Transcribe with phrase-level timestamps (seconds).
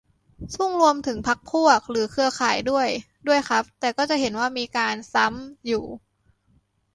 [0.55, 2.87] ซึ่งรวมถึง "พรรคพวก" หรือเครือข่ายด้วย
[3.27, 5.85] ด้วยครับ แต่ก็จะเห็นว่ามีการ "ซ้ำ" อยู่